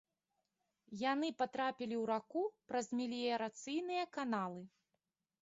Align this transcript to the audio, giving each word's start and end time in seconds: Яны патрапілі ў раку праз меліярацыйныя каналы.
Яны 1.11 1.29
патрапілі 1.41 1.95
ў 2.01 2.03
раку 2.13 2.41
праз 2.73 2.89
меліярацыйныя 3.01 4.09
каналы. 4.19 4.61